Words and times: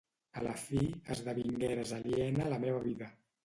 A 0.39 0.45
la 0.47 0.53
fi, 0.61 0.81
esdevingueres 1.17 1.95
aliena 2.01 2.51
a 2.51 2.51
la 2.57 2.61
meva 2.69 2.85
vida. 2.91 3.15